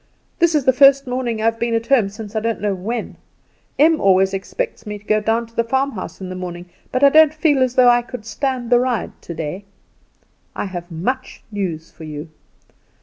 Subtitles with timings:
[0.39, 3.17] This is the first morning I have been at home since I don't know when.
[3.77, 7.09] Em always expects me to go down to the farmhouse in the morning; but I
[7.09, 9.63] didn't feel as though I could stand the ride today.
[10.55, 12.29] "I have much news for you.